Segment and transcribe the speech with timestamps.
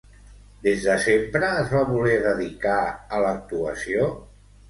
[0.67, 2.79] Des de sempre es va voler dedicar
[3.19, 4.09] a l'actuació?